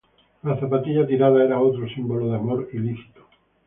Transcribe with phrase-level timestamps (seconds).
[0.41, 3.27] La zapatilla tirada era otro símbolo de amor ilícito.